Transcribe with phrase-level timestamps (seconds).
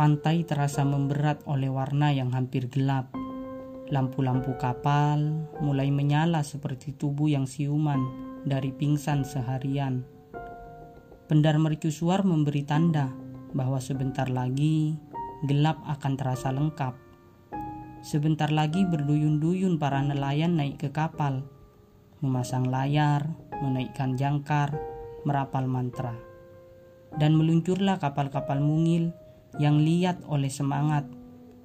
[0.00, 3.12] Pantai terasa memberat oleh warna yang hampir gelap.
[3.92, 8.00] Lampu-lampu kapal mulai menyala seperti tubuh yang siuman
[8.48, 10.00] dari pingsan seharian.
[11.28, 13.12] Pendar mercusuar memberi tanda
[13.52, 14.96] bahwa sebentar lagi
[15.44, 16.96] gelap akan terasa lengkap.
[18.00, 21.44] Sebentar lagi berduyun-duyun para nelayan naik ke kapal,
[22.24, 23.28] memasang layar,
[23.60, 24.72] menaikkan jangkar,
[25.28, 26.16] merapal mantra.
[27.20, 29.12] Dan meluncurlah kapal-kapal mungil
[29.58, 31.08] yang liat oleh semangat,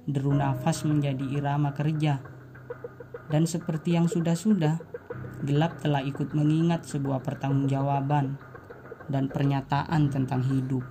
[0.08, 2.18] deru nafas menjadi irama kerja.
[3.30, 4.78] Dan seperti yang sudah-sudah,
[5.46, 8.38] gelap telah ikut mengingat sebuah pertanggungjawaban
[9.06, 10.82] dan pernyataan tentang hidup.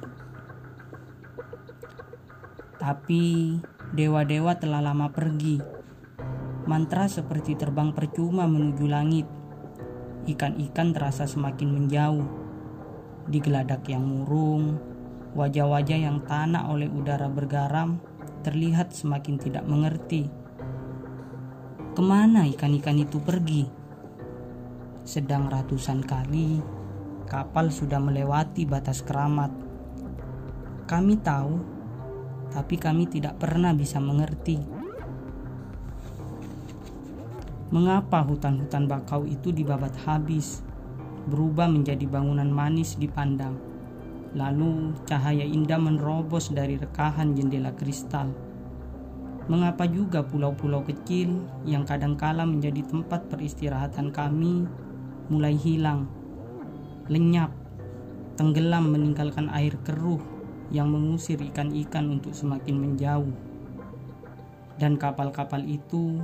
[2.79, 3.57] Tapi
[3.95, 5.59] dewa-dewa telah lama pergi.
[6.65, 9.27] Mantra seperti terbang percuma menuju langit.
[10.25, 12.27] Ikan-ikan terasa semakin menjauh.
[13.25, 14.77] Di geladak yang murung,
[15.35, 17.99] Wajah-wajah yang tanah oleh udara bergaram
[18.39, 20.31] terlihat semakin tidak mengerti.
[21.91, 23.67] Ke mana ikan-ikan itu pergi?
[25.03, 26.63] Sedang ratusan kali
[27.27, 29.51] kapal sudah melewati batas keramat.
[30.87, 31.59] Kami tahu,
[32.53, 34.61] tapi kami tidak pernah bisa mengerti.
[37.73, 40.63] Mengapa hutan-hutan bakau itu dibabat habis,
[41.27, 43.74] berubah menjadi bangunan manis dipandang?
[44.35, 48.35] Lalu cahaya indah menerobos dari rekahan jendela kristal.
[49.47, 54.67] Mengapa juga pulau-pulau kecil yang kadangkala menjadi tempat peristirahatan kami
[55.31, 56.11] mulai hilang,
[57.07, 57.53] lenyap,
[58.35, 60.19] tenggelam meninggalkan air keruh
[60.73, 63.35] yang mengusir ikan-ikan untuk semakin menjauh.
[64.75, 66.19] Dan kapal-kapal itu,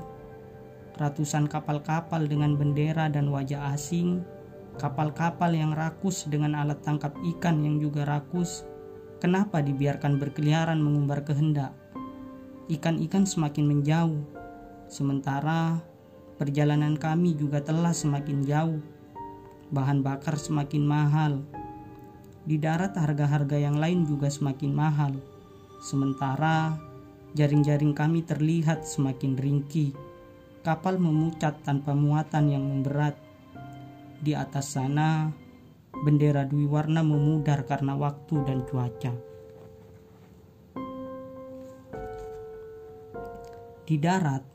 [1.00, 4.26] ratusan kapal-kapal dengan bendera dan wajah asing
[4.82, 8.66] Kapal-kapal yang rakus dengan alat tangkap ikan yang juga rakus,
[9.22, 11.78] kenapa dibiarkan berkeliaran mengumbar kehendak?
[12.66, 14.26] Ikan-ikan semakin menjauh,
[14.90, 15.86] sementara
[16.42, 18.82] perjalanan kami juga telah semakin jauh.
[19.70, 21.46] Bahan bakar semakin mahal.
[22.50, 25.14] Di darat harga-harga yang lain juga semakin mahal.
[25.78, 26.74] Sementara
[27.38, 29.94] jaring-jaring kami terlihat semakin ringkih.
[30.66, 33.30] Kapal memucat tanpa muatan yang memberat
[34.22, 35.34] di atas sana,
[36.06, 39.12] bendera dwi warna memudar karena waktu dan cuaca.
[43.82, 44.46] Di darat,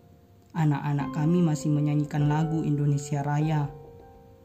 [0.55, 3.69] anak-anak kami masih menyanyikan lagu Indonesia Raya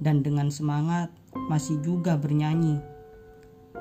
[0.01, 1.13] dan dengan semangat
[1.47, 2.81] masih juga bernyanyi.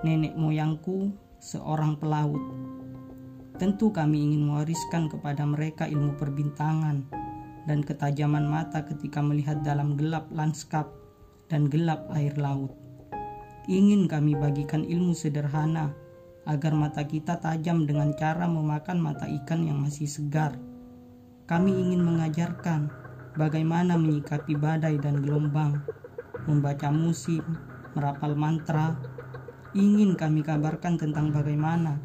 [0.07, 2.39] Nenek moyangku seorang pelaut.
[3.57, 7.05] Tentu kami ingin mewariskan kepada mereka ilmu perbintangan
[7.65, 11.00] dan ketajaman mata ketika melihat dalam gelap lanskap
[11.51, 12.71] dan gelap air laut.
[13.67, 15.93] Ingin kami bagikan ilmu sederhana
[16.49, 20.57] agar mata kita tajam dengan cara memakan mata ikan yang masih segar.
[21.45, 22.89] Kami ingin mengajarkan
[23.35, 25.83] bagaimana menyikapi badai dan gelombang,
[26.47, 27.43] membaca musim,
[27.93, 28.97] merapal mantra.
[29.75, 31.99] Ingin kami kabarkan tentang bagaimana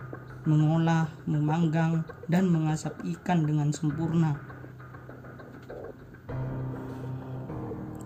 [0.46, 4.55] mengolah, memanggang, dan mengasap ikan dengan sempurna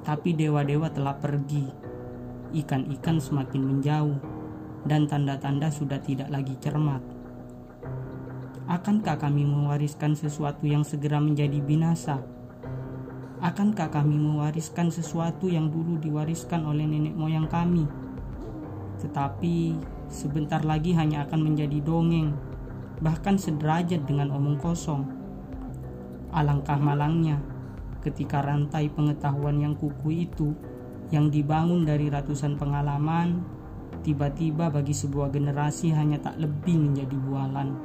[0.10, 1.70] Tapi dewa-dewa telah pergi,
[2.58, 4.18] ikan-ikan semakin menjauh,
[4.90, 6.98] dan tanda-tanda sudah tidak lagi cermat.
[8.66, 12.26] Akankah kami mewariskan sesuatu yang segera menjadi binasa?
[13.38, 17.86] Akankah kami mewariskan sesuatu yang dulu diwariskan oleh nenek moyang kami?
[19.06, 19.78] Tetapi
[20.10, 22.34] sebentar lagi hanya akan menjadi dongeng,
[22.98, 25.06] bahkan sederajat dengan omong kosong.
[26.34, 27.38] Alangkah malangnya
[28.00, 30.56] ketika rantai pengetahuan yang kuku itu
[31.10, 33.42] yang dibangun dari ratusan pengalaman
[34.06, 37.76] tiba-tiba bagi sebuah generasi hanya tak lebih menjadi bualan.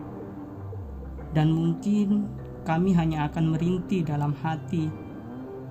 [1.35, 2.31] Dan mungkin
[2.63, 4.87] kami hanya akan merintih dalam hati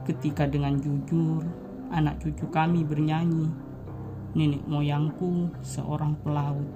[0.04, 1.48] ketika dengan jujur
[1.94, 3.48] anak cucu kami bernyanyi
[4.36, 6.68] nenek moyangku seorang pelaut.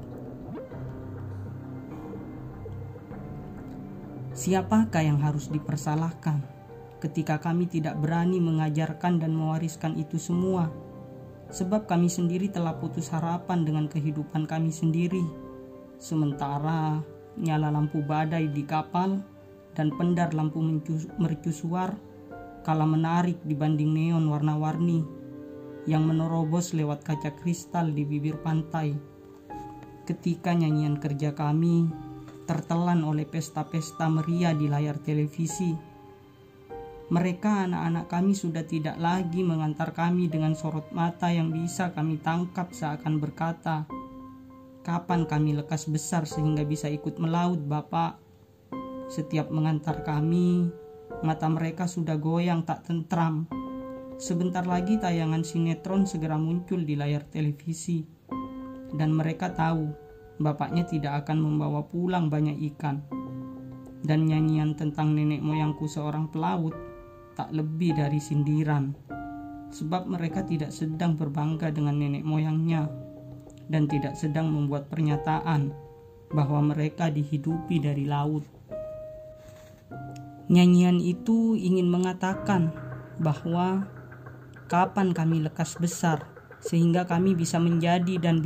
[4.37, 6.56] Siapakah yang harus dipersalahkan
[6.97, 10.69] ketika kami tidak berani mengajarkan dan mewariskan itu semua,
[11.53, 15.23] sebab kami sendiri telah putus harapan dengan kehidupan kami sendiri.
[15.97, 17.01] Sementara
[17.37, 19.21] nyala lampu badai di kapal
[19.77, 20.57] dan pendar lampu
[21.21, 21.93] mercusuar
[22.65, 25.05] kala menarik dibanding neon warna-warni
[25.87, 28.91] yang menerobos lewat kaca kristal di bibir pantai.
[30.03, 31.87] Ketika nyanyian kerja kami
[32.43, 35.71] tertelan oleh pesta-pesta meriah di layar televisi,
[37.07, 42.75] mereka anak-anak kami sudah tidak lagi mengantar kami dengan sorot mata yang bisa kami tangkap
[42.75, 43.87] seakan berkata,
[44.83, 48.19] kapan kami lekas besar sehingga bisa ikut melaut, Bapak?
[49.07, 50.67] Setiap mengantar kami,
[51.23, 53.47] mata mereka sudah goyang tak tentram.
[54.19, 58.03] Sebentar lagi tayangan sinetron segera muncul di layar televisi,
[58.91, 59.95] dan mereka tahu
[60.43, 62.99] bapaknya tidak akan membawa pulang banyak ikan.
[64.03, 66.96] Dan nyanyian tentang nenek moyangku seorang pelaut
[67.37, 68.97] tak lebih dari sindiran,
[69.69, 72.89] sebab mereka tidak sedang berbangga dengan nenek moyangnya
[73.69, 75.69] dan tidak sedang membuat pernyataan
[76.33, 78.41] bahwa mereka dihidupi dari laut.
[80.49, 82.73] Nyanyian itu ingin mengatakan
[83.21, 83.85] bahwa
[84.65, 86.25] kapan kami lekas besar
[86.57, 88.41] sehingga kami bisa menjadi dan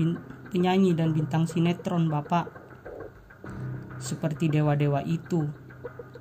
[0.52, 2.50] penyanyi dan bintang sinetron Bapak.
[4.02, 5.46] Seperti dewa-dewa itu,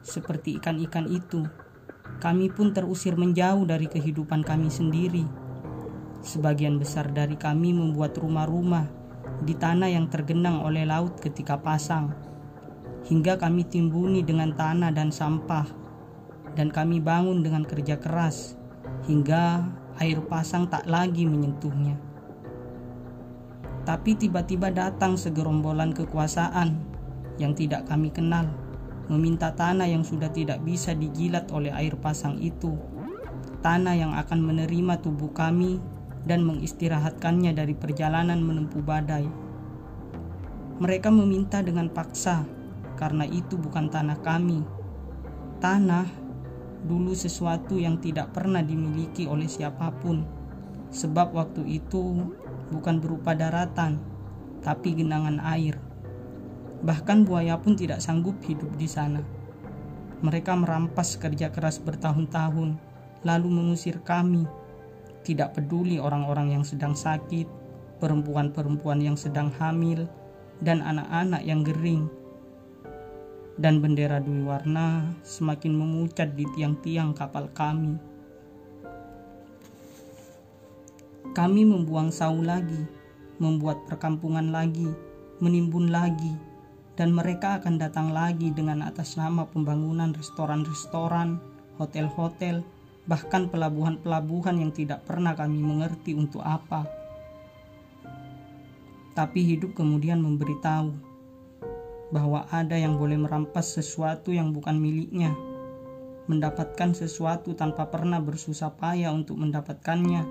[0.05, 1.49] seperti ikan-ikan itu,
[2.21, 5.25] kami pun terusir menjauh dari kehidupan kami sendiri.
[6.21, 8.85] Sebagian besar dari kami membuat rumah-rumah
[9.41, 12.13] di tanah yang tergenang oleh laut ketika pasang
[13.09, 15.65] hingga kami timbuni dengan tanah dan sampah,
[16.53, 18.61] dan kami bangun dengan kerja keras
[19.09, 19.65] hingga
[19.97, 21.97] air pasang tak lagi menyentuhnya.
[23.89, 26.77] Tapi tiba-tiba datang segerombolan kekuasaan
[27.41, 28.45] yang tidak kami kenal,
[29.11, 32.79] meminta tanah yang sudah tidak bisa dijilat oleh air pasang itu,
[33.59, 35.83] tanah yang akan menerima tubuh kami
[36.23, 39.27] dan mengistirahatkannya dari perjalanan menempuh badai.
[40.79, 42.47] Mereka meminta dengan paksa
[42.95, 44.63] karena itu bukan tanah kami.
[45.59, 46.07] Tanah
[46.87, 50.25] dulu sesuatu yang tidak pernah dimiliki oleh siapa pun,
[50.95, 52.31] sebab waktu itu
[52.71, 54.01] bukan berupa daratan,
[54.63, 55.90] tapi genangan air.
[56.81, 59.21] Bahkan buaya pun tidak sanggup hidup di sana.
[60.21, 62.77] Mereka merampas kerja keras bertahun-tahun,
[63.25, 64.45] lalu mengusir kami.
[65.21, 67.49] Tidak peduli orang-orang yang sedang sakit,
[68.01, 70.09] perempuan-perempuan yang sedang hamil,
[70.61, 72.09] dan anak-anak yang gering
[73.61, 78.01] dan bendera dui warna semakin memucat di tiang-tiang kapal kami.
[81.37, 82.89] Kami membuang sau lagi,
[83.37, 84.89] membuat perkampungan lagi,
[85.45, 86.33] menimbun lagi,
[87.01, 91.41] dan mereka akan datang lagi dengan atas nama pembangunan restoran-restoran,
[91.81, 92.61] hotel-hotel,
[93.09, 96.85] bahkan pelabuhan-pelabuhan yang tidak pernah kami mengerti untuk apa.
[99.17, 100.93] Tapi hidup kemudian memberitahu
[102.13, 105.33] bahwa ada yang boleh merampas sesuatu yang bukan miliknya,
[106.29, 110.29] mendapatkan sesuatu tanpa pernah bersusah payah untuk mendapatkannya,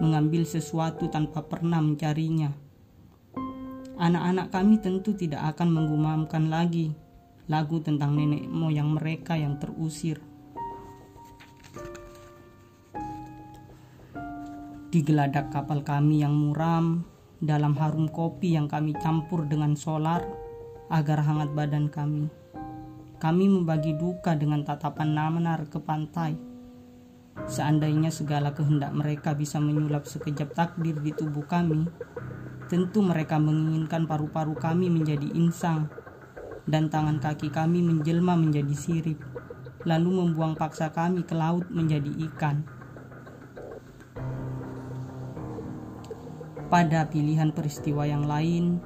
[0.00, 2.71] mengambil sesuatu tanpa pernah mencarinya.
[4.02, 6.90] Anak-anak kami tentu tidak akan menggumamkan lagi
[7.46, 10.18] lagu tentang nenek moyang mereka yang terusir.
[14.90, 17.06] Di geladak kapal kami yang muram,
[17.38, 20.26] dalam harum kopi yang kami campur dengan solar,
[20.90, 22.26] agar hangat badan kami.
[23.22, 26.34] Kami membagi duka dengan tatapan namanar ke pantai.
[27.46, 31.86] Seandainya segala kehendak mereka bisa menyulap sekejap takdir di tubuh kami,
[32.70, 35.90] tentu mereka menginginkan paru-paru kami menjadi insang
[36.66, 39.18] dan tangan kaki kami menjelma menjadi sirip,
[39.82, 42.62] lalu membuang paksa kami ke laut menjadi ikan.
[46.72, 48.80] Pada pilihan peristiwa yang lain,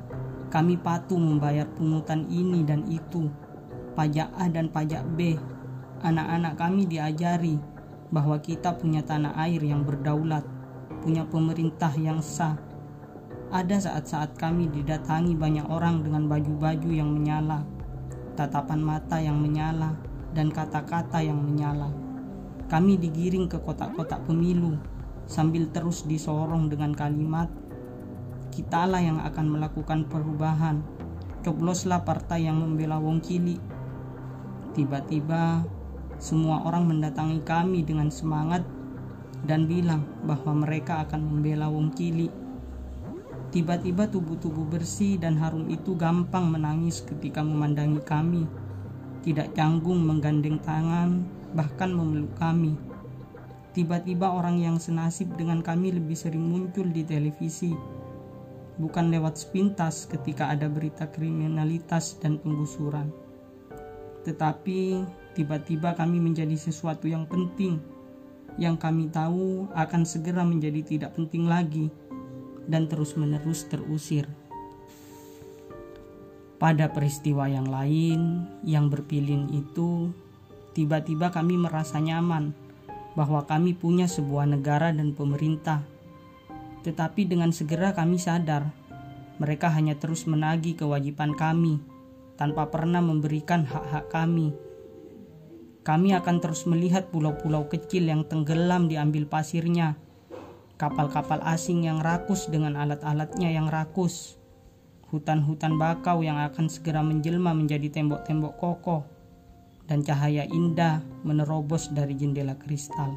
[0.50, 3.30] kami patuh membayar pungutan ini dan itu,
[3.94, 5.38] pajak A dan pajak B.
[6.02, 7.62] Anak-anak kami diajari
[8.10, 10.42] bahwa kita punya tanah air yang berdaulat,
[10.98, 12.58] punya pemerintah yang sah.
[13.50, 17.62] Ada saat-saat kami didatangi banyak orang dengan baju-baju yang menyala,
[18.34, 19.94] tatapan mata yang menyala,
[20.34, 21.92] dan kata-kata yang menyala.
[22.66, 24.74] Kami digiring ke kotak-kotak pemilu
[25.30, 27.46] sambil terus disorong dengan kalimat
[28.56, 30.80] kitalah yang akan melakukan perubahan.
[31.44, 33.60] Cobloslah partai yang membela Wong Cili.
[34.72, 35.60] Tiba-tiba
[36.16, 38.64] semua orang mendatangi kami dengan semangat
[39.44, 42.32] dan bilang bahwa mereka akan membela Wong Cili.
[43.56, 48.44] Tiba-tiba tubuh-tubuh bersih dan harum itu gampang menangis ketika memandangi kami.
[49.24, 51.24] Tidak canggung menggandeng tangan,
[51.56, 52.76] bahkan memeluk kami.
[53.72, 57.72] Tiba-tiba orang yang senasib dengan kami lebih sering muncul di televisi
[58.76, 63.08] bukan lewat sepintas ketika ada berita kriminalitas dan penggusuran.
[64.28, 65.00] Tetapi
[65.32, 67.80] tiba-tiba kami menjadi sesuatu yang penting
[68.60, 71.88] yang kami tahu akan segera menjadi tidak penting lagi
[72.66, 74.26] dan terus-menerus terusir.
[76.56, 80.10] Pada peristiwa yang lain yang berpilin itu,
[80.72, 82.52] tiba-tiba kami merasa nyaman
[83.16, 85.96] bahwa kami punya sebuah negara dan pemerintah
[86.86, 88.70] tetapi dengan segera kami sadar
[89.42, 91.82] Mereka hanya terus menagih kewajiban kami
[92.40, 94.56] tanpa pernah memberikan hak-hak kami.
[95.84, 100.00] Kami akan terus melihat pulau-pulau kecil yang tenggelam diambil pasirnya,
[100.76, 104.36] kapal-kapal asing yang rakus dengan alat-alatnya yang rakus,
[105.08, 109.02] hutan-hutan bakau yang akan segera menjelma menjadi tembok-tembok kokoh,
[109.88, 113.16] dan cahaya indah menerobos dari jendela kristal.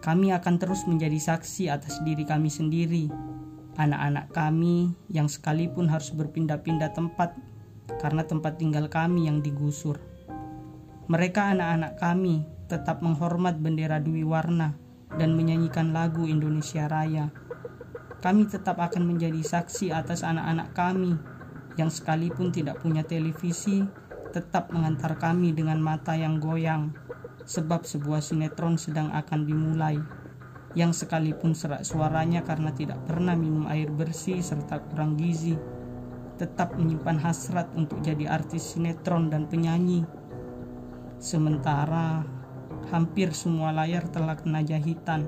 [0.00, 3.10] Kami akan terus menjadi saksi atas diri kami sendiri
[3.76, 7.36] anak-anak kami yang sekalipun harus berpindah-pindah tempat
[8.00, 10.00] karena tempat tinggal kami yang digusur.
[11.06, 17.30] Mereka anak-anak kami tetap menghormat bendera Dwi Warna dan menyanyikan lagu Indonesia Raya.
[18.18, 21.14] Kami tetap akan menjadi saksi atas anak-anak kami
[21.78, 23.86] yang sekalipun tidak punya televisi
[24.34, 26.92] tetap mengantar kami dengan mata yang goyang
[27.46, 29.96] sebab sebuah sinetron sedang akan dimulai
[30.76, 35.56] yang sekalipun serak suaranya karena tidak pernah minum air bersih serta kurang gizi,
[36.36, 40.04] tetap menyimpan hasrat untuk jadi artis sinetron dan penyanyi.
[41.16, 42.28] Sementara
[42.90, 45.26] hampir semua layar telah kena jahitan,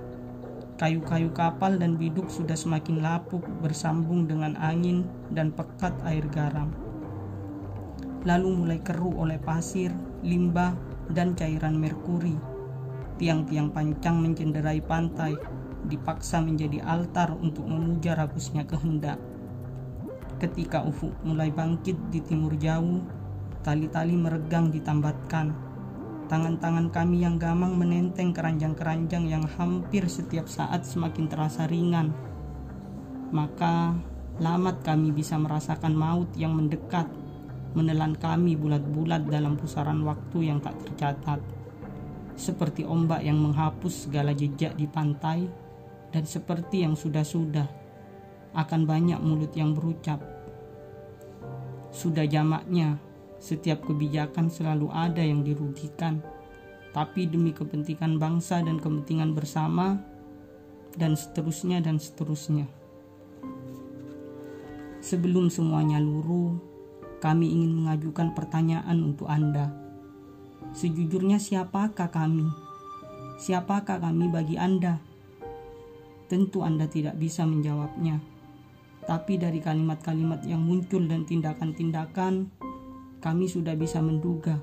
[0.79, 6.71] kayu-kayu kapal dan biduk sudah semakin lapuk bersambung dengan angin dan pekat air garam.
[8.27, 9.91] Lalu mulai keruh oleh pasir,
[10.23, 10.75] limbah,
[11.09, 12.37] dan cairan merkuri
[13.19, 15.35] Tiang-tiang pancang mencenderai pantai,
[15.91, 19.19] dipaksa menjadi altar untuk memuja ragusnya kehendak.
[20.39, 23.03] Ketika ufuk mulai bangkit di timur jauh,
[23.67, 25.51] tali-tali meregang ditambatkan.
[26.29, 32.13] Tangan-tangan kami yang gamang menenteng keranjang-keranjang yang hampir setiap saat semakin terasa ringan.
[33.33, 33.97] Maka
[34.37, 37.09] lamat kami bisa merasakan maut yang mendekat,
[37.73, 41.41] menelan kami bulat-bulat dalam pusaran waktu yang tak tercatat
[42.39, 45.43] seperti ombak yang menghapus segala jejak di pantai,
[46.15, 47.67] dan seperti yang sudah-sudah
[48.55, 50.23] akan banyak mulut yang berucap.
[51.91, 52.97] Sudah jamaknya,
[53.39, 56.23] setiap kebijakan selalu ada yang dirugikan,
[56.93, 60.03] tapi demi kepentingan bangsa dan kepentingan bersama,
[60.99, 62.67] dan seterusnya dan seterusnya.
[64.99, 66.59] Sebelum semuanya luruh,
[67.23, 69.89] kami ingin mengajukan pertanyaan untuk Anda
[70.75, 72.45] Sejujurnya siapakah kami?
[73.41, 75.01] Siapakah kami bagi Anda?
[76.29, 78.21] Tentu Anda tidak bisa menjawabnya.
[79.09, 82.53] Tapi dari kalimat-kalimat yang muncul dan tindakan-tindakan,
[83.19, 84.59] kami sudah bisa menduga.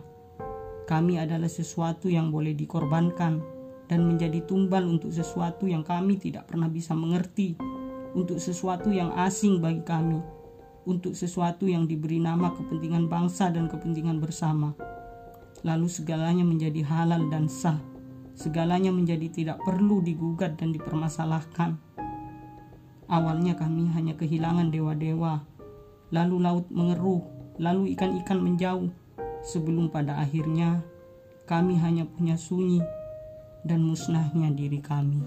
[0.86, 3.42] Kami adalah sesuatu yang boleh dikorbankan
[3.90, 7.58] dan menjadi tumbal untuk sesuatu yang kami tidak pernah bisa mengerti,
[8.14, 10.22] untuk sesuatu yang asing bagi kami,
[10.86, 14.78] untuk sesuatu yang diberi nama kepentingan bangsa dan kepentingan bersama
[15.66, 17.82] lalu segalanya menjadi halal dan sah.
[18.38, 21.82] Segalanya menjadi tidak perlu digugat dan dipermasalahkan.
[23.10, 25.42] Awalnya kami hanya kehilangan dewa-dewa,
[26.14, 28.92] lalu laut mengeruh, lalu ikan-ikan menjauh,
[29.46, 30.82] sebelum pada akhirnya
[31.46, 32.82] kami hanya punya sunyi
[33.62, 35.22] dan musnahnya diri kami.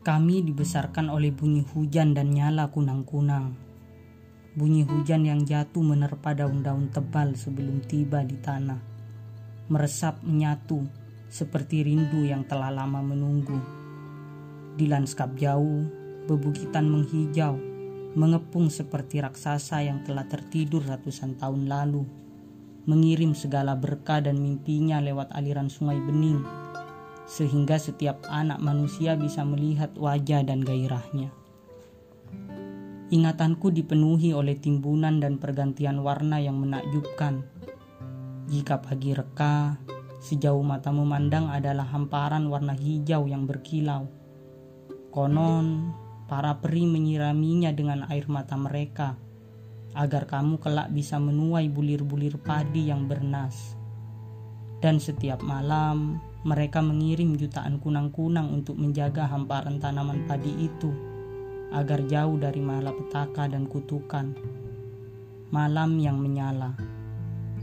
[0.00, 3.54] Kami dibesarkan oleh bunyi hujan dan nyala kunang-kunang.
[4.58, 8.80] Bunyi hujan yang jatuh menerpa daun-daun tebal sebelum tiba di tanah.
[9.70, 10.82] Meresap menyatu
[11.30, 13.56] seperti rindu yang telah lama menunggu.
[14.74, 15.86] Di lanskap jauh,
[16.26, 17.54] bebukitan menghijau,
[18.18, 22.02] mengepung seperti raksasa yang telah tertidur ratusan tahun lalu.
[22.90, 26.42] Mengirim segala berkah dan mimpinya lewat aliran sungai bening
[27.30, 31.30] sehingga setiap anak manusia bisa melihat wajah dan gairahnya.
[33.14, 37.46] Ingatanku dipenuhi oleh timbunan dan pergantian warna yang menakjubkan.
[38.50, 39.78] Jika pagi reka,
[40.20, 44.06] sejauh mata memandang adalah hamparan warna hijau yang berkilau.
[45.10, 45.90] Konon,
[46.30, 49.18] para peri menyiraminya dengan air mata mereka,
[49.98, 53.74] agar kamu kelak bisa menuai bulir-bulir padi yang bernas.
[54.78, 60.88] Dan setiap malam, mereka mengirim jutaan kunang-kunang untuk menjaga hamparan tanaman padi itu
[61.70, 64.32] agar jauh dari malapetaka dan kutukan.
[65.50, 66.89] Malam yang menyala.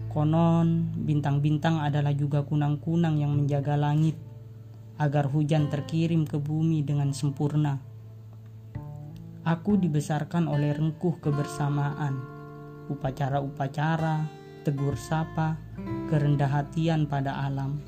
[0.08, 4.16] Konon, bintang-bintang adalah juga kunang-kunang yang menjaga langit
[4.98, 7.78] agar hujan terkirim ke bumi dengan sempurna.
[9.48, 12.20] Aku dibesarkan oleh rengkuh kebersamaan,
[12.92, 14.28] upacara-upacara,
[14.68, 15.56] tegur sapa,
[16.12, 17.80] kerendah hatian pada alam.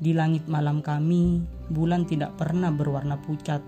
[0.00, 3.62] Di langit malam kami, bulan tidak pernah berwarna pucat.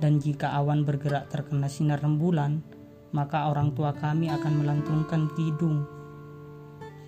[0.00, 2.62] Dan jika awan bergerak terkena sinar rembulan,
[3.12, 5.84] maka orang tua kami akan melantungkan kidung.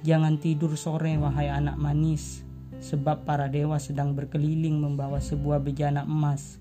[0.05, 2.45] Jangan tidur sore, wahai anak manis,
[2.77, 6.61] sebab para dewa sedang berkeliling membawa sebuah bejana emas.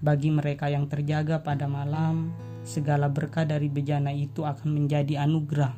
[0.00, 2.32] Bagi mereka yang terjaga pada malam,
[2.64, 5.76] segala berkah dari bejana itu akan menjadi anugerah.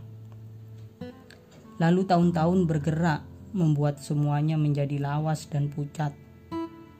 [1.82, 6.14] Lalu tahun-tahun bergerak, membuat semuanya menjadi lawas dan pucat.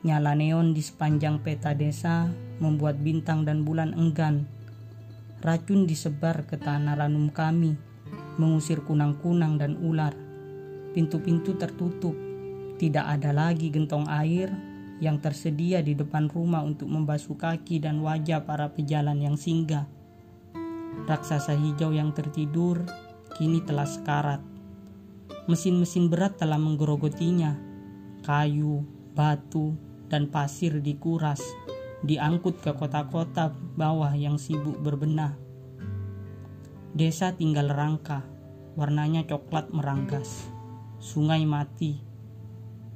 [0.03, 2.27] Nyala neon di sepanjang peta desa
[2.59, 4.51] membuat bintang dan bulan enggan.
[5.39, 7.79] Racun disebar ke tanah ranum kami,
[8.41, 10.17] mengusir kunang-kunang dan ular.
[10.97, 12.17] Pintu-pintu tertutup,
[12.81, 14.49] tidak ada lagi gentong air
[14.97, 19.85] yang tersedia di depan rumah untuk membasuh kaki dan wajah para pejalan yang singgah.
[21.05, 22.81] Raksasa hijau yang tertidur
[23.37, 24.41] kini telah sekarat.
[25.45, 27.57] Mesin-mesin berat telah menggerogotinya.
[28.21, 28.85] Kayu,
[29.17, 29.73] batu,
[30.05, 31.41] dan pasir dikuras,
[32.05, 35.50] diangkut ke kota-kota bawah yang sibuk berbenah.
[36.91, 38.27] Desa tinggal rangka,
[38.75, 40.51] warnanya coklat meranggas.
[40.99, 42.03] Sungai mati.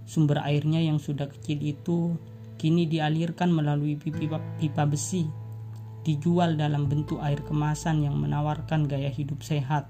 [0.03, 2.19] Sumber airnya yang sudah kecil itu
[2.59, 5.31] kini dialirkan melalui pipa, pipa besi,
[6.03, 9.87] dijual dalam bentuk air kemasan yang menawarkan gaya hidup sehat.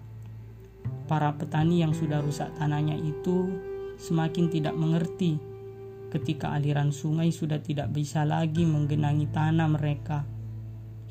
[1.09, 3.57] Para petani yang sudah rusak tanahnya itu
[3.97, 5.41] semakin tidak mengerti
[6.13, 10.23] ketika aliran sungai sudah tidak bisa lagi menggenangi tanah mereka.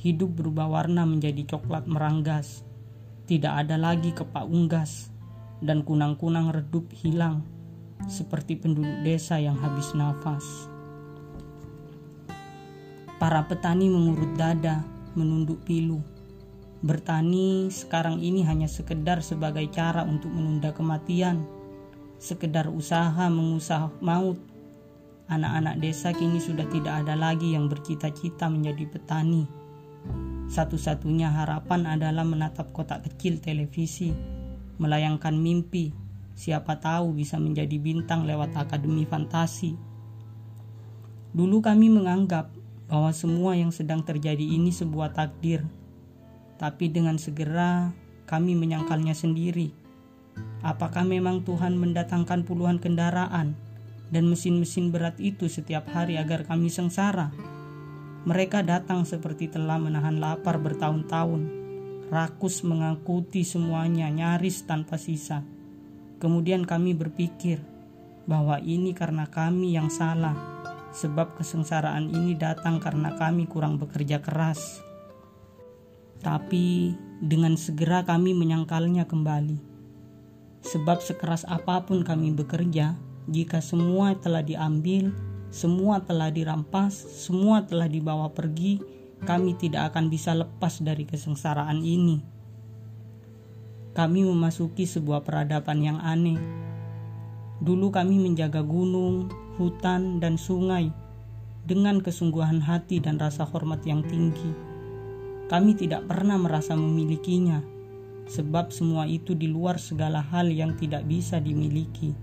[0.00, 2.63] Hidup berubah warna menjadi coklat meranggas.
[3.24, 5.08] Tidak ada lagi kepak unggas
[5.64, 7.40] dan kunang-kunang redup hilang
[8.04, 10.68] seperti penduduk desa yang habis nafas.
[13.16, 14.84] Para petani mengurut dada,
[15.16, 16.04] menunduk pilu
[16.84, 21.40] Bertani sekarang ini hanya sekedar sebagai cara untuk menunda kematian,
[22.20, 24.36] sekedar usaha mengusah maut.
[25.32, 29.63] Anak-anak desa kini sudah tidak ada lagi yang bercita-cita menjadi petani.
[30.50, 34.12] Satu-satunya harapan adalah menatap kotak kecil televisi,
[34.78, 35.90] melayangkan mimpi.
[36.34, 39.78] Siapa tahu bisa menjadi bintang lewat akademi fantasi.
[41.34, 42.50] Dulu kami menganggap
[42.86, 45.64] bahwa semua yang sedang terjadi ini sebuah takdir
[46.58, 47.90] tapi dengan segera
[48.24, 49.74] kami menyangkalnya sendiri.
[50.64, 53.52] Apakah memang Tuhan mendatangkan puluhan kendaraan
[54.08, 57.30] dan mesin-mesin berat itu setiap hari agar kami sengsara?
[58.24, 61.42] Mereka datang seperti telah menahan lapar bertahun-tahun,
[62.08, 65.44] rakus mengangkuti semuanya nyaris tanpa sisa.
[66.20, 67.60] Kemudian kami berpikir
[68.24, 70.36] bahwa ini karena kami yang salah,
[70.96, 74.84] sebab kesengsaraan ini datang karena kami kurang bekerja keras
[76.24, 79.60] tapi dengan segera kami menyangkalnya kembali.
[80.64, 82.96] Sebab sekeras apa pun kami bekerja,
[83.28, 85.12] jika semua telah diambil,
[85.54, 88.82] semua telah dirampas, semua telah dibawa pergi,
[89.22, 92.18] kami tidak akan bisa lepas dari kesengsaraan ini.
[93.94, 96.42] Kami memasuki sebuah peradaban yang aneh.
[97.62, 100.90] Dulu kami menjaga gunung, hutan, dan sungai
[101.62, 104.74] dengan kesungguhan hati dan rasa hormat yang tinggi
[105.44, 107.60] kami tidak pernah merasa memilikinya,
[108.32, 112.16] sebab semua itu di luar segala hal yang tidak bisa dimiliki.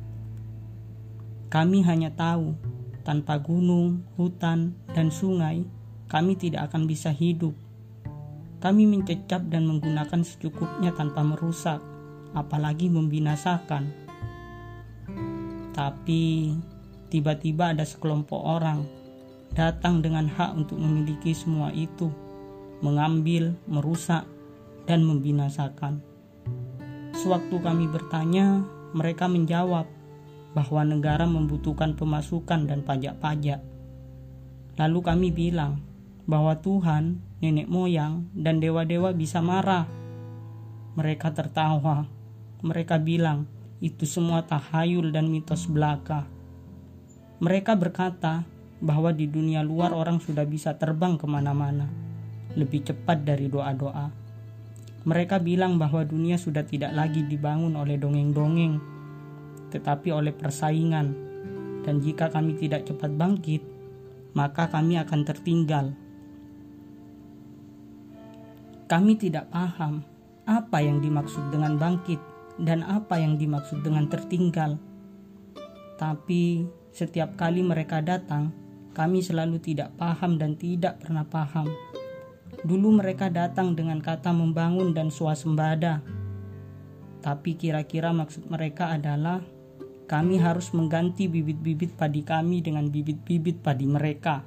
[1.53, 2.57] Kami hanya tahu,
[3.01, 5.65] tanpa gunung, hutan, dan sungai,
[6.07, 7.53] kami tidak akan bisa hidup.
[8.61, 11.81] Kami mencecap dan menggunakan secukupnya tanpa merusak,
[12.37, 13.89] apalagi membinasakan.
[15.71, 16.53] Tapi
[17.09, 18.85] tiba-tiba ada sekelompok orang
[19.51, 22.07] datang dengan hak untuk memiliki semua itu
[22.81, 24.25] mengambil, merusak,
[24.89, 26.01] dan membinasakan.
[27.13, 29.85] Sewaktu kami bertanya, mereka menjawab
[30.51, 33.63] bahwa negara membutuhkan pemasukan dan pajak-pajak.
[34.75, 35.83] Lalu kami bilang
[36.27, 39.87] bahwa Tuhan, nenek moyang, dan dewa-dewa bisa marah.
[40.95, 42.07] Mereka tertawa.
[42.61, 43.47] Mereka bilang
[43.81, 46.29] itu semua tahayul dan mitos belaka.
[47.41, 48.45] Mereka berkata
[48.81, 51.89] bahwa di dunia luar orang sudah bisa terbang ke mana-mana
[52.53, 54.11] lebih cepat dari doa-doa.
[55.01, 58.77] Mereka bilang bahwa dunia sudah tidak lagi dibangun oleh dongeng-dongeng,
[59.71, 61.15] tetapi oleh persaingan,
[61.81, 63.63] dan jika kami tidak cepat bangkit,
[64.37, 65.95] maka kami akan tertinggal.
[68.91, 70.03] Kami tidak paham
[70.43, 72.19] apa yang dimaksud dengan bangkit
[72.59, 74.75] dan apa yang dimaksud dengan tertinggal.
[75.95, 78.51] Tapi setiap kali mereka datang,
[78.91, 81.71] kami selalu tidak paham dan tidak pernah paham.
[82.67, 86.03] Dulu mereka datang dengan kata membangun dan swasembada.
[87.23, 89.39] Tapi kira-kira maksud mereka adalah
[90.11, 94.43] kami harus mengganti bibit-bibit padi kami dengan bibit-bibit padi mereka.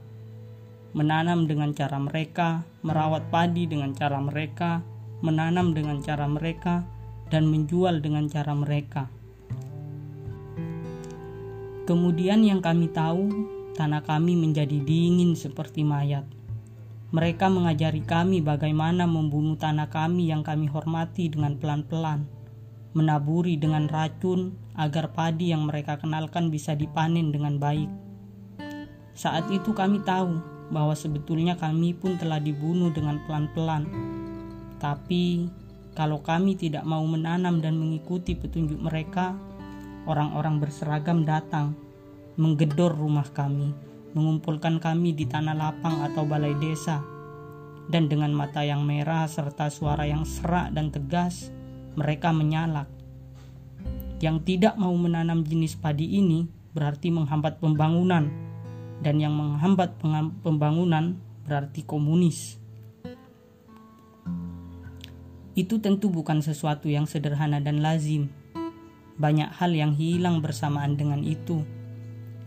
[0.93, 4.85] Menanam dengan cara mereka, merawat padi dengan cara mereka,
[5.25, 6.85] menanam dengan cara mereka,
[7.33, 9.09] dan menjual dengan cara mereka.
[11.89, 13.25] Kemudian yang kami tahu,
[13.73, 16.29] tanah kami menjadi dingin seperti mayat.
[17.09, 22.29] Mereka mengajari kami bagaimana membunuh tanah kami yang kami hormati dengan pelan-pelan,
[22.95, 27.91] menaburi dengan racun agar padi yang mereka kenalkan bisa dipanen dengan baik.
[29.15, 30.39] Saat itu kami tahu
[30.71, 33.87] bahwa sebetulnya kami pun telah dibunuh dengan pelan-pelan.
[34.79, 35.47] Tapi
[35.95, 39.39] kalau kami tidak mau menanam dan mengikuti petunjuk mereka,
[40.11, 41.79] orang-orang berseragam datang,
[42.35, 43.71] menggedor rumah kami,
[44.15, 46.99] mengumpulkan kami di tanah lapang atau balai desa,
[47.87, 51.55] dan dengan mata yang merah serta suara yang serak dan tegas,
[51.95, 52.87] mereka menyalak.
[54.23, 58.31] Yang tidak mau menanam jenis padi ini berarti menghambat pembangunan,
[59.03, 59.99] dan yang menghambat
[60.43, 62.59] pembangunan berarti komunis.
[65.55, 68.27] Itu tentu bukan sesuatu yang sederhana dan lazim
[69.15, 71.63] banyak hal yang hilang bersamaan dengan itu.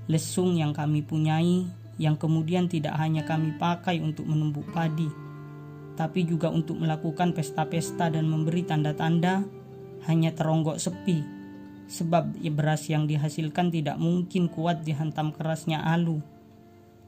[0.08, 1.68] Lesung yang kami punyai,
[2.00, 5.08] yang kemudian tidak hanya kami pakai untuk menumbuk padi,
[5.98, 9.42] tapi juga untuk melakukan pesta-pesta dan memberi tanda-tanda,
[10.06, 11.26] hanya teronggok sepi.
[11.90, 16.22] Sebab beras yang dihasilkan tidak mungkin kuat dihantam kerasnya alu.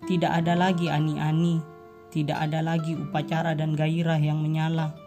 [0.09, 1.61] Tidak ada lagi ani-ani,
[2.09, 4.97] tidak ada lagi upacara dan gairah yang menyala.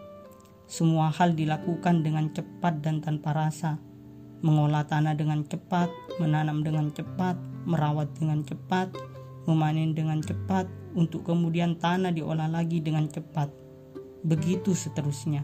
[0.69, 3.81] Semua hal dilakukan dengan cepat dan tanpa rasa
[4.43, 5.87] mengolah tanah dengan cepat,
[6.19, 8.91] menanam dengan cepat, merawat dengan cepat,
[9.47, 13.62] memanen dengan cepat, untuk kemudian tanah diolah lagi dengan cepat.
[14.23, 15.43] Begitu seterusnya.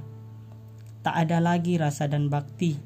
[1.04, 2.80] Tak ada lagi rasa dan bakti,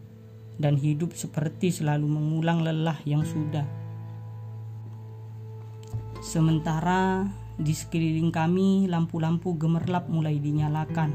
[0.58, 3.66] dan hidup seperti selalu mengulang lelah yang sudah.
[6.18, 7.30] Sementara
[7.62, 11.14] di sekeliling kami lampu-lampu gemerlap mulai dinyalakan.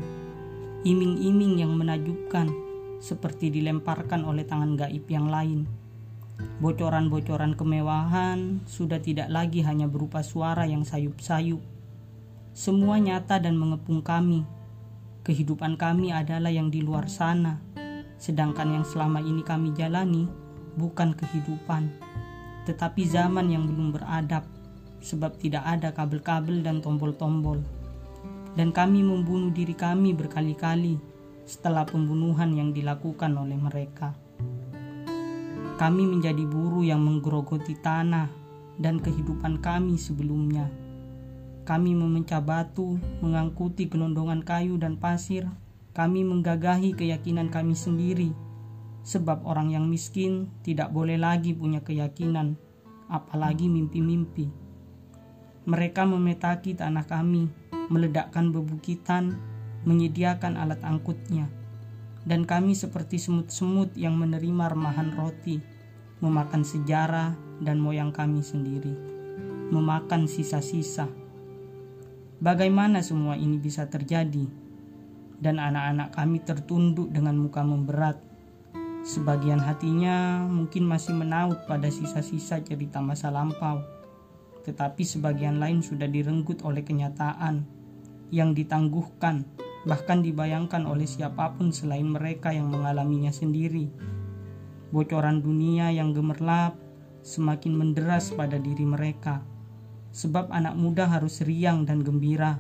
[0.87, 2.47] Iming-iming yang menajubkan
[3.03, 5.67] seperti dilemparkan oleh tangan gaib yang lain.
[6.63, 11.59] Bocoran-bocoran kemewahan sudah tidak lagi hanya berupa suara yang sayup-sayup.
[12.55, 14.58] Semua nyata dan mengepung kami.
[15.29, 17.61] Kehidupan kami adalah yang di luar sana,
[18.17, 20.25] sedangkan yang selama ini kami jalani
[20.81, 21.93] bukan kehidupan,
[22.65, 24.49] tetapi zaman yang belum beradab,
[25.05, 27.61] sebab tidak ada kabel-kabel dan tombol-tombol.
[28.57, 30.97] Dan kami membunuh diri kami berkali-kali
[31.45, 34.17] setelah pembunuhan yang dilakukan oleh mereka.
[35.77, 38.33] Kami menjadi buruh yang menggerogoti tanah
[38.81, 40.88] dan kehidupan kami sebelumnya.
[41.69, 45.45] Kami memecah batu, mengangkuti gelondongan kayu dan pasir.
[45.93, 48.33] Kami menggagahi keyakinan kami sendiri,
[49.05, 52.57] sebab orang yang miskin tidak boleh lagi punya keyakinan,
[53.13, 54.49] apalagi mimpi-mimpi.
[55.69, 57.53] Mereka memetaki tanah kami,
[57.93, 59.37] meledakkan bebukitan,
[59.85, 61.53] menyediakan alat angkutnya,
[62.25, 65.61] dan kami seperti semut-semut yang menerima remahan roti,
[66.25, 68.97] memakan sejarah dan moyang kami sendiri,
[69.69, 71.18] memakan sisa-sisa.
[72.39, 74.47] Bagaimana semua ini bisa terjadi?
[75.43, 78.15] Dan anak-anak kami tertunduk dengan muka memberat.
[79.03, 83.83] Sebagian hatinya mungkin masih menaut pada sisa-sisa cerita masa lampau,
[84.63, 87.67] tetapi sebagian lain sudah direnggut oleh kenyataan
[88.31, 89.43] yang ditangguhkan
[89.83, 93.91] bahkan dibayangkan oleh siapa pun selain mereka yang mengalaminya sendiri.
[94.95, 96.79] Bocoran dunia yang gemerlap
[97.25, 99.43] semakin menderas pada diri mereka,
[100.13, 102.59] sebab anak muda harus riang dan gembira,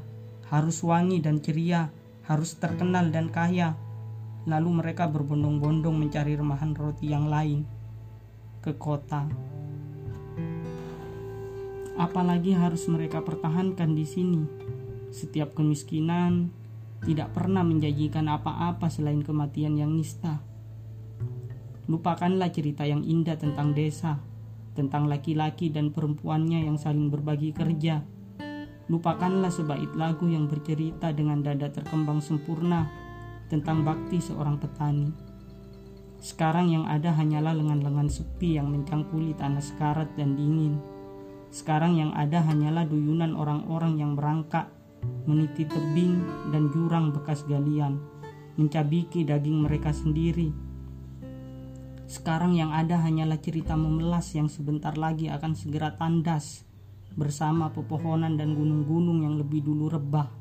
[0.48, 1.92] harus wangi dan ceria,
[2.28, 3.76] harus terkenal dan kaya.
[4.48, 7.68] Lalu mereka berbondong-bondong mencari remahan roti yang lain
[8.64, 9.28] ke kota.
[11.98, 14.42] Apalagi harus mereka pertahankan di sini.
[15.10, 16.54] Setiap kemiskinan,
[17.02, 20.38] tidak pernah menjanjikan apa-apa selain kematian yang nista.
[21.88, 24.20] Lupakanlah cerita yang indah tentang desa,
[24.78, 28.06] tentang laki-laki dan perempuannya yang saling berbagi kerja.
[28.86, 32.86] Lupakanlah sebaik lagu yang bercerita dengan dada terkembang sempurna
[33.50, 35.10] tentang bakti seorang petani.
[36.22, 40.78] Sekarang yang ada hanyalah lengan-lengan sepi yang mencangkuli tanah sekarat dan dingin.
[41.50, 44.70] Sekarang yang ada hanyalah duyunan orang-orang yang merangkak
[45.26, 48.02] meniti tebing dan jurang bekas galian,
[48.58, 50.67] mencabiki daging mereka sendiri.
[52.08, 56.64] Sekarang yang ada hanyalah cerita memelas yang sebentar lagi akan segera tandas
[57.12, 60.32] bersama pepohonan dan gunung-gunung yang lebih dulu rebah.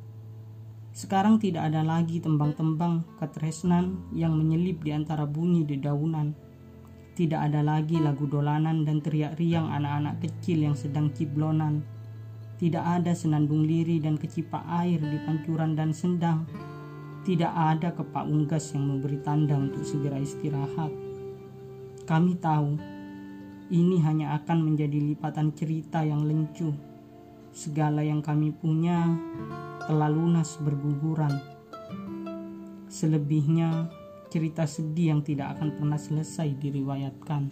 [0.95, 6.31] Sekarang tidak ada lagi tembang-tembang ketresnan yang menyelip di antara bunyi dedaunan.
[7.13, 11.83] Tidak ada lagi lagu dolanan dan teriak riang anak-anak kecil yang sedang ciblonan
[12.57, 16.49] tidak ada senandung liri dan kecipa air di pancuran dan sendang.
[17.21, 21.06] Tidak ada kepak unggas yang memberi tanda untuk segera istirahat.
[22.07, 22.79] Kami tahu
[23.67, 26.71] ini hanya akan menjadi lipatan cerita yang lencuh.
[27.51, 29.11] Segala yang kami punya
[29.83, 31.35] telah lunas berguguran.
[32.87, 33.91] Selebihnya
[34.31, 37.51] cerita sedih yang tidak akan pernah selesai diriwayatkan.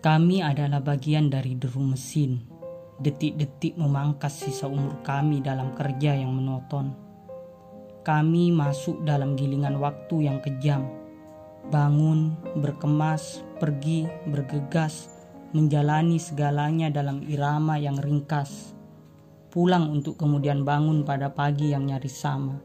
[0.00, 2.53] Kami adalah bagian dari deru mesin.
[2.94, 6.94] Detik-detik memangkas sisa umur kami dalam kerja yang menonton.
[8.06, 10.86] Kami masuk dalam gilingan waktu yang kejam.
[11.74, 15.10] Bangun, berkemas, pergi, bergegas,
[15.50, 18.76] menjalani segalanya dalam irama yang ringkas.
[19.50, 22.62] Pulang untuk kemudian bangun pada pagi yang nyaris sama.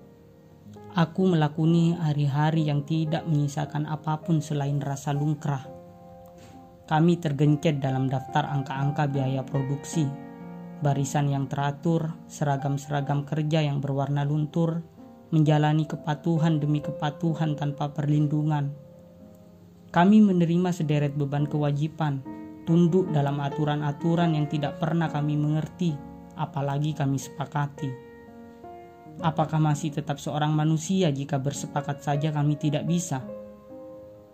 [0.94, 5.79] Aku melakoni hari-hari yang tidak menyisakan apa pun selain rasa lungkrah
[6.90, 10.10] kami tergencet dalam daftar angka-angka biaya produksi,
[10.82, 14.82] barisan yang teratur, seragam-seragam kerja yang berwarna luntur,
[15.30, 18.74] menjalani kepatuhan demi kepatuhan tanpa perlindungan.
[19.94, 22.26] Kami menerima sederet beban kewajiban,
[22.66, 25.94] tunduk dalam aturan-aturan yang tidak pernah kami mengerti,
[26.42, 28.10] apalagi kami sepakati.
[29.22, 33.22] Apakah masih tetap seorang manusia jika bersepakat saja kami tidak bisa?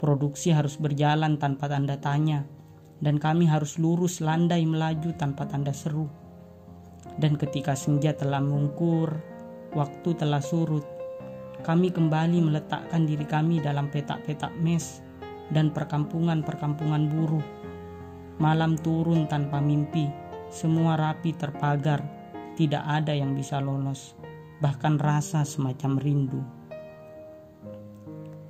[0.05, 2.45] Produksi harus berjalan tanpa tanda tanya,
[3.01, 6.05] dan kami harus lurus landai melaju tanpa tanda seru.
[7.17, 9.17] Dan ketika senja telah mengkur,
[9.73, 10.85] waktu telah surut,
[11.65, 15.01] kami kembali meletakkan diri kami dalam petak-petak mes
[15.49, 17.45] dan perkampungan-perkampungan buruh.
[18.37, 20.05] Malam turun tanpa mimpi,
[20.53, 22.05] semua rapi terpagar,
[22.53, 24.13] tidak ada yang bisa lolos,
[24.61, 26.54] bahkan rasa semacam rindu.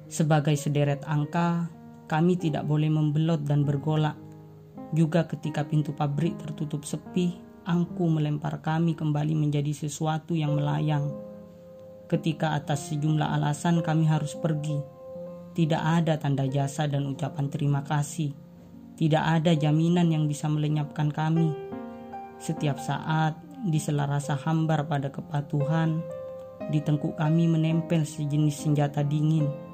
[0.05, 1.65] Sebagai sederet angka,
[2.05, 4.13] kami tidak boleh membelot dan bergolak.
[4.93, 7.33] Juga ketika pintu pabrik tertutup sepi,
[7.65, 11.09] angku melempar kami kembali menjadi sesuatu yang melayang.
[12.05, 14.77] Ketika atas sejumlah alasan kami harus pergi,
[15.57, 18.29] tidak ada tanda jasa dan ucapan terima kasih.
[18.95, 21.49] Tidak ada jaminan yang bisa melenyapkan kami.
[22.37, 23.33] Setiap saat,
[23.65, 25.99] di sela rasa hambar pada kepatuhan,
[26.69, 29.64] di tengkuk kami menempel sejenis senjata dingin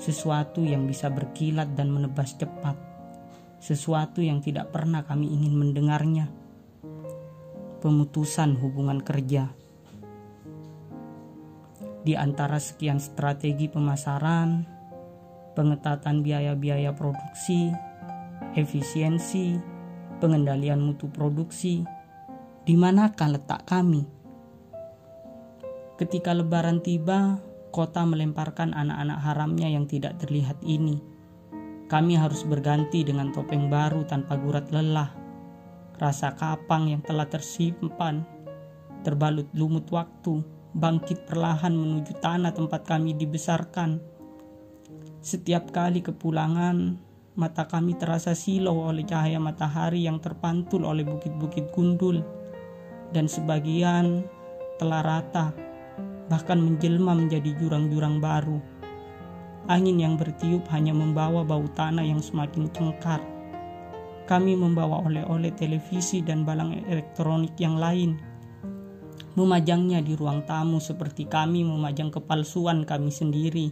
[0.00, 2.76] sesuatu yang bisa berkilat dan menebas cepat,
[3.58, 6.26] sesuatu yang tidak pernah kami ingin mendengarnya.
[7.82, 9.50] Pemutusan hubungan kerja
[12.02, 14.66] di antara sekian strategi pemasaran,
[15.54, 17.70] pengetatan biaya-biaya produksi,
[18.58, 19.54] efisiensi,
[20.18, 21.86] pengendalian mutu produksi,
[22.66, 24.02] di manakah letak kami?
[25.98, 27.38] Ketika lebaran tiba,
[27.72, 31.00] kota melemparkan anak-anak haramnya yang tidak terlihat ini.
[31.88, 35.08] Kami harus berganti dengan topeng baru tanpa gurat lelah.
[35.96, 38.24] Rasa kapang yang telah tersimpan,
[39.00, 40.44] terbalut lumut waktu,
[40.76, 44.00] bangkit perlahan menuju tanah tempat kami dibesarkan.
[45.20, 46.96] Setiap kali kepulangan,
[47.36, 52.24] mata kami terasa silau oleh cahaya matahari yang terpantul oleh bukit-bukit gundul,
[53.12, 54.24] dan sebagian
[54.80, 55.71] telah rata
[56.32, 58.56] bahkan menjelma menjadi jurang-jurang baru.
[59.68, 63.20] Angin yang bertiup hanya membawa bau tanah yang semakin cengkar.
[64.24, 68.16] Kami membawa oleh-oleh televisi dan balang elektronik yang lain.
[69.36, 73.68] Memajangnya di ruang tamu seperti kami memajang kepalsuan kami sendiri.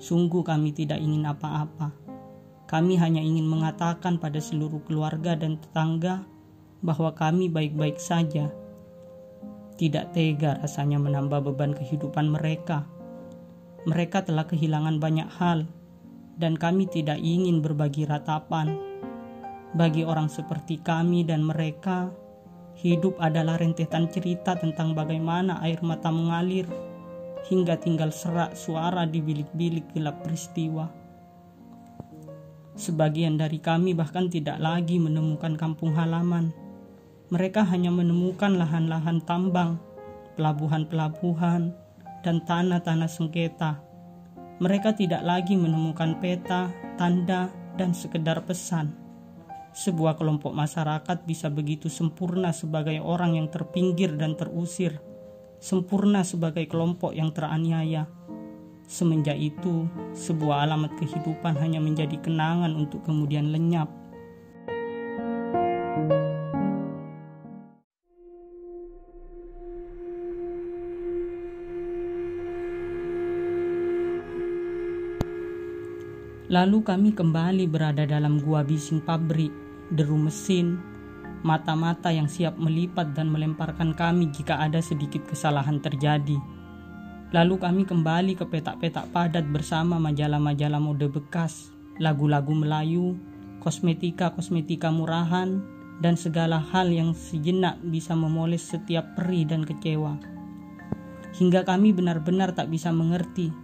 [0.00, 1.92] Sungguh kami tidak ingin apa-apa.
[2.64, 6.24] Kami hanya ingin mengatakan pada seluruh keluarga dan tetangga
[6.80, 8.48] bahwa kami baik-baik saja
[9.76, 12.84] tidak tega rasanya menambah beban kehidupan mereka.
[13.88, 15.66] Mereka telah kehilangan banyak hal,
[16.38, 18.78] dan kami tidak ingin berbagi ratapan.
[19.72, 22.12] Bagi orang seperti kami dan mereka,
[22.78, 26.68] hidup adalah rentetan cerita tentang bagaimana air mata mengalir
[27.48, 30.86] hingga tinggal serak suara di bilik-bilik gelap peristiwa.
[32.72, 36.61] Sebagian dari kami bahkan tidak lagi menemukan kampung halaman
[37.32, 39.80] mereka hanya menemukan lahan-lahan tambang,
[40.36, 41.72] pelabuhan-pelabuhan,
[42.20, 43.80] dan tanah-tanah sengketa.
[44.60, 46.68] Mereka tidak lagi menemukan peta,
[47.00, 47.48] tanda,
[47.80, 48.92] dan sekedar pesan.
[49.72, 55.00] Sebuah kelompok masyarakat bisa begitu sempurna sebagai orang yang terpinggir dan terusir,
[55.56, 58.12] sempurna sebagai kelompok yang teraniaya.
[58.84, 64.01] Semenjak itu, sebuah alamat kehidupan hanya menjadi kenangan untuk kemudian lenyap.
[76.52, 79.48] Lalu kami kembali berada dalam gua bising pabrik,
[79.88, 80.76] deru mesin,
[81.40, 86.36] mata-mata yang siap melipat dan melemparkan kami jika ada sedikit kesalahan terjadi.
[87.32, 93.16] Lalu kami kembali ke petak-petak padat bersama majalah-majalah mode bekas, lagu-lagu Melayu,
[93.64, 95.64] kosmetika-kosmetika murahan,
[96.04, 100.20] dan segala hal yang sejenak bisa memoles setiap perih dan kecewa.
[101.32, 103.61] Hingga kami benar-benar tak bisa mengerti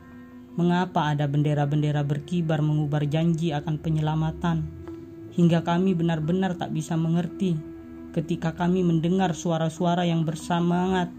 [0.59, 4.67] mengapa ada bendera-bendera berkibar mengubar janji akan penyelamatan.
[5.39, 7.55] Hingga kami benar-benar tak bisa mengerti
[8.11, 11.15] ketika kami mendengar suara-suara yang bersemangat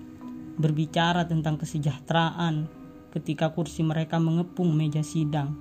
[0.59, 2.67] berbicara tentang kesejahteraan
[3.15, 5.55] ketika kursi mereka mengepung meja sidang.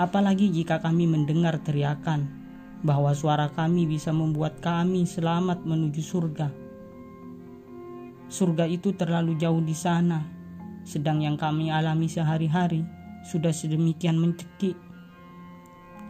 [0.00, 2.24] Apalagi jika kami mendengar teriakan
[2.80, 6.48] bahwa suara kami bisa membuat kami selamat menuju surga.
[8.32, 10.39] Surga itu terlalu jauh di sana,
[10.84, 12.84] sedang yang kami alami sehari-hari
[13.26, 14.76] sudah sedemikian mencekik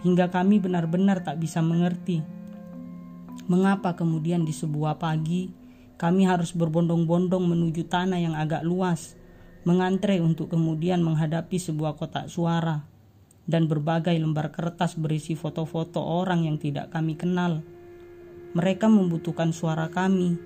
[0.07, 2.23] hingga kami benar-benar tak bisa mengerti
[3.51, 5.61] mengapa kemudian di sebuah pagi
[6.01, 9.21] kami harus berbondong-bondong menuju tanah yang agak luas,
[9.69, 12.89] mengantre untuk kemudian menghadapi sebuah kotak suara
[13.45, 17.61] dan berbagai lembar kertas berisi foto-foto orang yang tidak kami kenal.
[18.57, 20.41] Mereka membutuhkan suara kami.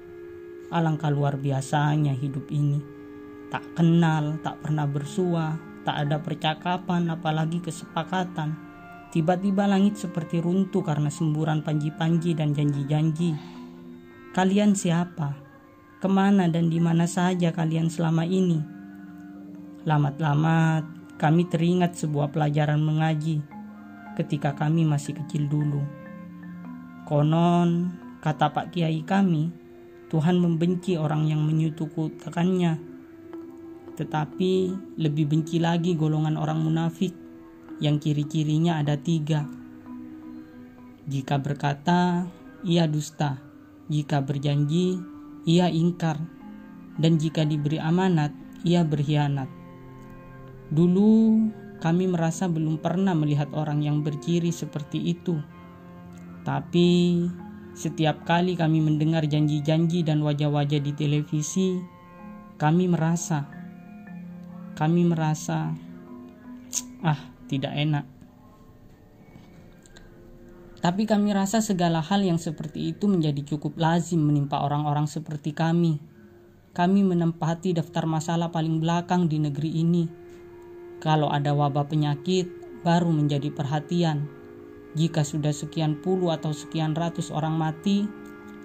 [0.75, 2.94] Alangkah luar biasanya hidup ini.
[3.55, 5.55] Tak kenal, tak pernah bersua,
[5.87, 8.59] tak ada percakapan apalagi kesepakatan.
[9.15, 13.31] Tiba-tiba langit seperti runtuh karena semburan panji-panji dan janji-janji.
[14.35, 15.45] Kalian siapa?
[16.05, 18.61] ke mana dan di mana saja kalian selama ini.
[19.89, 23.41] Lamat-lamat, kami teringat sebuah pelajaran mengaji
[24.13, 25.81] ketika kami masih kecil dulu.
[27.09, 29.49] Konon, kata Pak Kiai kami,
[30.13, 32.94] Tuhan membenci orang yang menyutukukannya.
[33.95, 34.53] Tetapi
[34.99, 37.15] lebih benci lagi golongan orang munafik
[37.79, 39.47] yang kiri-kirinya ada tiga.
[41.05, 42.27] Jika berkata,
[42.65, 43.39] ia dusta.
[43.93, 44.97] Jika berjanji,
[45.45, 46.17] ia ingkar,
[46.97, 48.33] dan jika diberi amanat,
[48.65, 49.47] ia berkhianat.
[50.73, 51.45] Dulu
[51.85, 55.37] kami merasa belum pernah melihat orang yang berciri seperti itu,
[56.49, 57.21] tapi
[57.77, 61.77] setiap kali kami mendengar janji-janji dan wajah-wajah di televisi,
[62.57, 63.45] kami merasa,
[64.75, 65.75] kami merasa,
[67.03, 68.07] ah, tidak enak.
[70.85, 75.97] Tapi kami rasa segala hal yang seperti itu menjadi cukup lazim menimpa orang-orang seperti kami.
[76.77, 80.05] Kami menempati daftar masalah paling belakang di negeri ini.
[81.01, 82.51] Kalau ada wabah penyakit,
[82.85, 84.29] baru menjadi perhatian.
[84.93, 88.05] Jika sudah sekian puluh atau sekian ratus orang mati,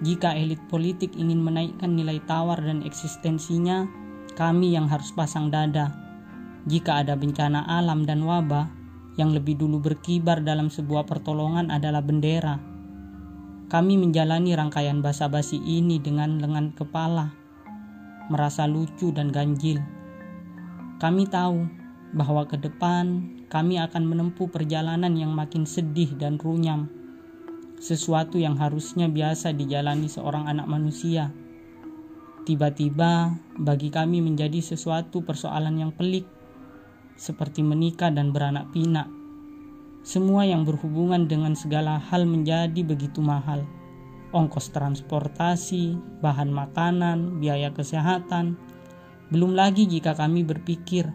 [0.04, 3.88] jika elit politik ingin menaikkan nilai tawar dan eksistensinya,
[4.40, 5.92] kami yang harus pasang dada.
[6.64, 8.72] Jika ada bencana alam dan wabah,
[9.20, 12.56] yang lebih dulu berkibar dalam sebuah pertolongan adalah bendera.
[13.68, 17.36] Kami menjalani rangkaian basa-basi ini dengan lengan kepala,
[18.32, 19.84] merasa lucu dan ganjil.
[21.04, 21.68] Kami tahu
[22.16, 26.88] bahwa ke depan kami akan menempuh perjalanan yang makin sedih dan runyam,
[27.84, 31.28] sesuatu yang harusnya biasa dijalani seorang anak manusia.
[32.50, 36.26] Tiba-tiba, bagi kami menjadi sesuatu persoalan yang pelik
[37.14, 39.06] seperti menikah dan beranak pinak.
[40.02, 43.70] Semua yang berhubungan dengan segala hal menjadi begitu mahal.
[44.34, 45.94] Ongkos transportasi,
[46.26, 48.58] bahan makanan, biaya kesehatan.
[49.30, 51.06] Belum lagi jika kami berpikir,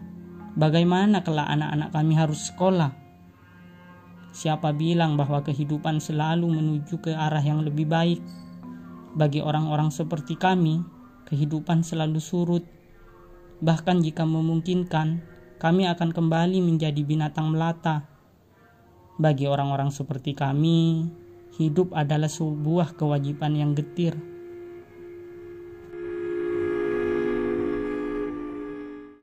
[0.55, 2.95] bagaimana kelak anak-anak kami harus sekolah.
[4.31, 8.23] Siapa bilang bahwa kehidupan selalu menuju ke arah yang lebih baik?
[9.19, 10.94] Bagi orang-orang seperti kami,
[11.25, 12.63] kehidupan selalu surut.
[13.61, 15.21] Bahkan jika memungkinkan,
[15.57, 18.05] kami akan kembali menjadi binatang melata.
[19.15, 21.07] Bagi orang-orang seperti kami,
[21.55, 24.34] hidup adalah sebuah kewajiban yang getir.